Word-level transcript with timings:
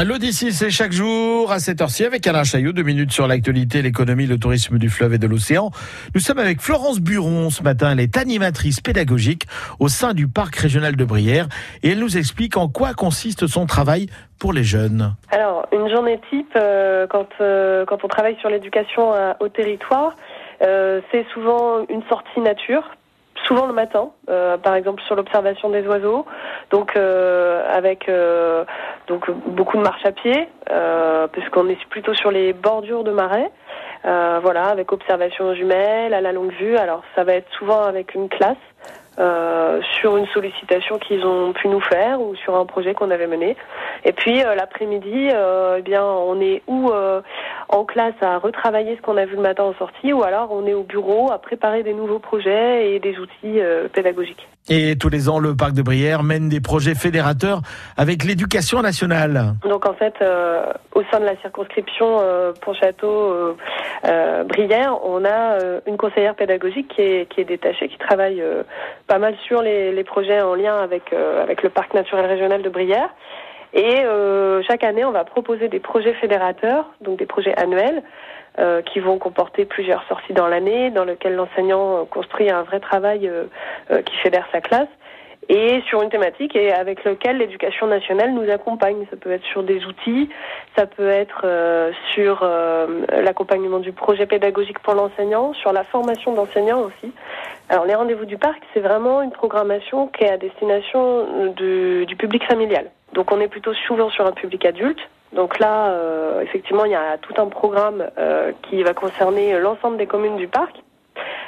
L'Odyssée, 0.00 0.52
c'est 0.52 0.70
chaque 0.70 0.92
jour 0.92 1.52
à 1.52 1.58
cette 1.58 1.82
heure-ci 1.82 2.04
avec 2.04 2.26
Alain 2.26 2.44
Chaillot. 2.44 2.72
Deux 2.72 2.82
minutes 2.82 3.12
sur 3.12 3.26
l'actualité, 3.26 3.82
l'économie, 3.82 4.26
le 4.26 4.38
tourisme 4.38 4.78
du 4.78 4.88
fleuve 4.88 5.12
et 5.12 5.18
de 5.18 5.26
l'océan. 5.26 5.70
Nous 6.14 6.20
sommes 6.20 6.38
avec 6.38 6.62
Florence 6.62 6.98
Buron 6.98 7.50
ce 7.50 7.62
matin. 7.62 7.90
Elle 7.92 8.00
est 8.00 8.16
animatrice 8.16 8.80
pédagogique 8.80 9.46
au 9.78 9.88
sein 9.88 10.14
du 10.14 10.28
parc 10.28 10.56
régional 10.56 10.96
de 10.96 11.04
Brière 11.04 11.46
et 11.82 11.90
elle 11.90 11.98
nous 11.98 12.16
explique 12.16 12.56
en 12.56 12.68
quoi 12.68 12.94
consiste 12.94 13.46
son 13.46 13.66
travail 13.66 14.06
pour 14.40 14.54
les 14.54 14.64
jeunes. 14.64 15.14
Alors, 15.30 15.66
une 15.72 15.88
journée 15.90 16.18
type, 16.30 16.54
euh, 16.56 17.06
quand, 17.06 17.28
euh, 17.42 17.84
quand 17.84 18.02
on 18.02 18.08
travaille 18.08 18.36
sur 18.40 18.48
l'éducation 18.48 19.12
euh, 19.12 19.34
au 19.40 19.48
territoire, 19.48 20.16
c'est 20.60 21.26
souvent 21.34 21.84
une 21.88 22.04
sortie 22.08 22.40
nature 22.40 22.84
souvent 23.46 23.66
le 23.66 23.72
matin, 23.72 24.10
euh, 24.30 24.56
par 24.56 24.74
exemple 24.74 25.02
sur 25.02 25.14
l'observation 25.14 25.70
des 25.70 25.86
oiseaux, 25.86 26.26
donc 26.70 26.96
euh, 26.96 27.62
avec 27.68 28.08
euh, 28.08 28.64
donc 29.06 29.30
beaucoup 29.30 29.76
de 29.76 29.82
marche 29.82 30.04
à 30.04 30.12
pied, 30.12 30.48
puisqu'on 31.32 31.68
est 31.68 31.84
plutôt 31.88 32.14
sur 32.14 32.30
les 32.30 32.52
bordures 32.52 33.04
de 33.04 33.12
marais. 33.12 33.50
voilà, 34.04 34.66
avec 34.66 34.92
observation 34.92 35.54
jumelles 35.54 36.14
à 36.14 36.20
la 36.20 36.32
longue 36.32 36.52
vue. 36.52 36.76
Alors 36.76 37.02
ça 37.14 37.24
va 37.24 37.34
être 37.34 37.50
souvent 37.52 37.82
avec 37.82 38.14
une 38.14 38.28
classe. 38.28 38.56
sur 40.00 40.16
une 40.16 40.26
sollicitation 40.28 40.98
qu'ils 40.98 41.24
ont 41.26 41.52
pu 41.52 41.68
nous 41.68 41.80
faire 41.80 42.20
ou 42.20 42.34
sur 42.36 42.56
un 42.56 42.64
projet 42.64 42.94
qu'on 42.94 43.10
avait 43.10 43.26
mené. 43.26 43.56
Et 44.04 44.12
puis 44.12 44.40
l'après-midi, 44.40 45.28
eh 45.30 45.82
bien, 45.82 46.04
on 46.04 46.40
est 46.40 46.62
ou 46.66 46.90
en 47.72 47.84
classe 47.84 48.14
à 48.20 48.38
retravailler 48.38 48.96
ce 48.96 49.02
qu'on 49.02 49.16
a 49.16 49.24
vu 49.24 49.34
le 49.36 49.42
matin 49.42 49.64
en 49.64 49.74
sortie, 49.74 50.12
ou 50.12 50.22
alors 50.22 50.52
on 50.52 50.66
est 50.66 50.74
au 50.74 50.82
bureau 50.82 51.32
à 51.32 51.38
préparer 51.38 51.82
des 51.82 51.94
nouveaux 51.94 52.18
projets 52.18 52.92
et 52.94 53.00
des 53.00 53.18
outils 53.18 53.60
euh, 53.60 53.88
pédagogiques. 53.88 54.46
Et 54.68 54.96
tous 54.96 55.08
les 55.08 55.28
ans, 55.28 55.40
le 55.40 55.56
parc 55.56 55.72
de 55.72 55.82
Brière 55.82 56.22
mène 56.22 56.48
des 56.48 56.60
projets 56.60 56.94
fédérateurs 56.94 57.62
avec 57.96 58.24
l'éducation 58.24 58.82
nationale. 58.82 59.54
Donc 59.68 59.86
en 59.86 59.94
fait, 59.94 60.14
euh, 60.20 60.66
au 60.94 61.02
sein 61.10 61.18
de 61.18 61.24
la 61.24 61.36
circonscription 61.40 62.18
euh, 62.20 62.52
pour 62.60 62.74
Château 62.74 63.56
Brière, 64.48 64.98
on 65.04 65.24
a 65.24 65.58
une 65.86 65.96
conseillère 65.96 66.34
pédagogique 66.34 66.88
qui 66.88 67.00
est, 67.00 67.28
qui 67.28 67.40
est 67.40 67.44
détachée, 67.44 67.88
qui 67.88 67.98
travaille 67.98 68.42
pas 69.06 69.18
mal 69.18 69.34
sur 69.46 69.62
les, 69.62 69.92
les, 69.92 70.04
projets 70.04 70.42
en 70.42 70.54
lien 70.54 70.76
avec, 70.76 71.12
avec 71.12 71.62
le 71.62 71.70
parc 71.70 71.94
naturel 71.94 72.26
régional 72.26 72.62
de 72.62 72.68
Brière. 72.68 73.08
Et 73.74 74.04
euh, 74.04 74.62
chaque 74.62 74.84
année, 74.84 75.04
on 75.04 75.12
va 75.12 75.24
proposer 75.24 75.68
des 75.68 75.80
projets 75.80 76.14
fédérateurs, 76.14 76.86
donc 77.00 77.18
des 77.18 77.26
projets 77.26 77.56
annuels, 77.58 78.02
euh, 78.58 78.82
qui 78.82 79.00
vont 79.00 79.18
comporter 79.18 79.64
plusieurs 79.64 80.04
sorties 80.08 80.34
dans 80.34 80.46
l'année, 80.46 80.90
dans 80.90 81.04
lesquelles 81.04 81.34
l'enseignant 81.34 82.04
construit 82.04 82.50
un 82.50 82.62
vrai 82.62 82.80
travail 82.80 83.26
euh, 83.26 83.44
euh, 83.90 84.02
qui 84.02 84.14
fédère 84.18 84.46
sa 84.52 84.60
classe, 84.60 84.88
et 85.48 85.80
sur 85.88 86.02
une 86.02 86.10
thématique 86.10 86.54
et 86.54 86.70
avec 86.70 87.02
lequel 87.04 87.38
l'éducation 87.38 87.86
nationale 87.86 88.32
nous 88.34 88.48
accompagne. 88.50 89.06
Ça 89.10 89.16
peut 89.16 89.32
être 89.32 89.44
sur 89.44 89.62
des 89.62 89.84
outils, 89.86 90.28
ça 90.76 90.86
peut 90.86 91.08
être 91.08 91.42
euh, 91.44 91.92
sur 92.12 92.46
l'accompagnement 93.10 93.78
du 93.78 93.92
projet 93.92 94.26
pédagogique 94.26 94.78
pour 94.80 94.94
l'enseignant, 94.94 95.54
sur 95.54 95.72
la 95.72 95.84
formation 95.84 96.34
d'enseignants 96.34 96.82
aussi. 96.82 97.12
Alors 97.68 97.86
les 97.86 97.94
rendez-vous 97.94 98.26
du 98.26 98.36
parc, 98.36 98.62
c'est 98.74 98.80
vraiment 98.80 99.22
une 99.22 99.30
programmation 99.30 100.06
qui 100.08 100.24
est 100.24 100.30
à 100.30 100.36
destination 100.36 101.54
du 101.56 102.16
public 102.18 102.44
familial. 102.44 102.90
Donc 103.14 103.32
on 103.32 103.40
est 103.40 103.48
plutôt 103.48 103.74
souvent 103.74 104.10
sur 104.10 104.26
un 104.26 104.32
public 104.32 104.64
adulte. 104.64 105.00
Donc 105.32 105.58
là, 105.58 105.90
euh, 105.92 106.42
effectivement, 106.42 106.84
il 106.84 106.92
y 106.92 106.96
a 106.96 107.16
tout 107.18 107.34
un 107.38 107.46
programme 107.46 108.04
euh, 108.18 108.52
qui 108.68 108.82
va 108.82 108.92
concerner 108.92 109.58
l'ensemble 109.58 109.96
des 109.96 110.06
communes 110.06 110.36
du 110.36 110.46
parc, 110.46 110.82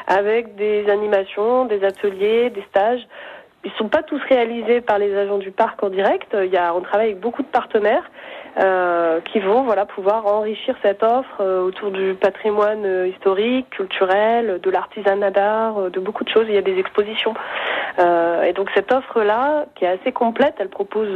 avec 0.07 0.57
des 0.57 0.89
animations, 0.89 1.67
des 1.67 1.85
ateliers, 1.85 2.51
des 2.51 2.63
stages. 2.71 3.07
Ils 3.65 3.73
sont 3.79 3.89
pas 3.89 4.03
tous 4.03 4.21
réalisés 4.29 4.81
par 4.81 4.99
les 4.99 5.17
agents 5.17 5.39
du 5.39 5.51
parc 5.51 5.83
en 5.83 5.89
direct. 5.89 6.37
Il 6.39 6.53
y 6.53 6.57
a, 6.57 6.75
on 6.75 6.81
travaille 6.83 7.09
avec 7.09 7.21
beaucoup 7.21 7.43
de 7.43 7.49
partenaires 7.49 8.11
euh, 8.57 9.21
qui 9.33 9.41
vont 9.41 9.65
voilà 9.65 9.85
pouvoir 9.85 10.27
enrichir 10.27 10.77
cette 10.81 11.03
offre 11.03 11.41
euh, 11.41 11.63
autour 11.63 11.91
du 11.91 12.15
patrimoine 12.15 12.85
euh, 12.85 13.09
historique, 13.09 13.69
culturel, 13.71 14.61
de 14.63 14.71
l'artisanat 14.71 15.33
d'art, 15.33 15.91
de 15.91 15.99
beaucoup 15.99 16.23
de 16.23 16.29
choses. 16.29 16.45
Il 16.49 16.55
y 16.55 16.59
a 16.59 16.63
des 16.63 16.79
expositions. 16.79 17.35
Et 17.99 18.53
donc 18.53 18.69
cette 18.75 18.93
offre-là, 18.93 19.67
qui 19.75 19.85
est 19.85 19.89
assez 19.89 20.13
complète, 20.13 20.55
elle 20.59 20.69
propose 20.69 21.09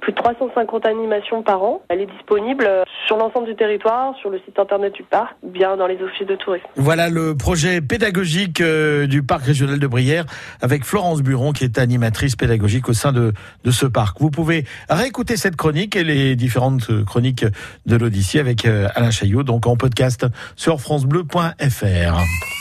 plus 0.00 0.12
de 0.12 0.16
350 0.16 0.86
animations 0.86 1.42
par 1.42 1.62
an. 1.62 1.82
Elle 1.88 2.00
est 2.00 2.06
disponible 2.06 2.68
sur 3.06 3.16
l'ensemble 3.16 3.46
du 3.46 3.56
territoire, 3.56 4.14
sur 4.16 4.30
le 4.30 4.38
site 4.40 4.58
internet 4.58 4.92
du 4.92 5.02
parc, 5.02 5.34
bien 5.42 5.76
dans 5.76 5.86
les 5.86 6.00
offices 6.02 6.26
de 6.26 6.36
tourisme. 6.36 6.66
Voilà 6.76 7.08
le 7.08 7.36
projet 7.36 7.80
pédagogique 7.80 8.62
du 8.62 9.22
parc 9.22 9.44
régional 9.44 9.78
de 9.78 9.86
Brière 9.86 10.24
avec 10.60 10.84
Florence 10.84 11.22
Buron 11.22 11.52
qui 11.52 11.64
est 11.64 11.78
animatrice 11.78 12.36
pédagogique 12.36 12.88
au 12.88 12.92
sein 12.92 13.12
de, 13.12 13.32
de 13.64 13.70
ce 13.70 13.86
parc. 13.86 14.20
Vous 14.20 14.30
pouvez 14.30 14.64
réécouter 14.90 15.36
cette 15.36 15.56
chronique 15.56 15.96
et 15.96 16.04
les 16.04 16.36
différents 16.36 16.68
chronique 17.06 17.44
de 17.86 17.96
l'Odyssée 17.96 18.38
avec 18.38 18.66
euh, 18.66 18.88
Alain 18.94 19.10
Chaillot, 19.10 19.42
donc 19.42 19.66
en 19.66 19.76
podcast 19.76 20.26
sur 20.56 20.80
francebleu.fr. 20.80 22.58